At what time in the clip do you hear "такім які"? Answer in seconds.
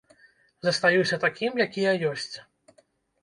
1.25-1.81